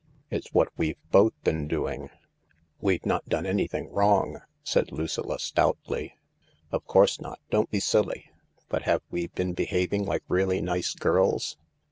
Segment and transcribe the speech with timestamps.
[0.31, 2.09] It's what we've both been doing.""
[2.81, 6.15] We've not done anything wrong," said Lucilla stoutly."
[6.71, 8.31] Of course not— don't be silly I
[8.67, 11.55] But have we been be having like really nice girls